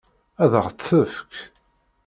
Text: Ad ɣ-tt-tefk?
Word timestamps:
Ad 0.43 0.53
ɣ-tt-tefk? 0.63 1.31